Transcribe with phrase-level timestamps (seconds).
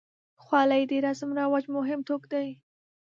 [0.43, 2.47] خولۍ د رسم و رواج مهم توک دی.